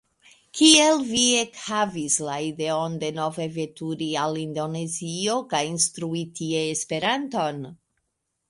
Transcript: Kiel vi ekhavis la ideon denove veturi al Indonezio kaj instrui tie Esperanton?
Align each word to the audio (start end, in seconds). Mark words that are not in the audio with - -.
Kiel 0.59 1.03
vi 1.09 1.25
ekhavis 1.41 2.15
la 2.29 2.37
ideon 2.47 2.95
denove 3.03 3.47
veturi 3.59 4.09
al 4.23 4.41
Indonezio 4.45 5.39
kaj 5.53 5.63
instrui 5.75 6.27
tie 6.41 6.67
Esperanton? 6.75 7.63